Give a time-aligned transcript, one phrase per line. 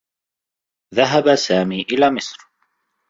[0.95, 2.37] ذهب سامي إلى مصر.